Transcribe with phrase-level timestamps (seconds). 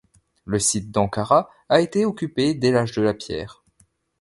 [0.45, 3.63] Le site d'Ankara a été occupé dès l'âge de la pierre.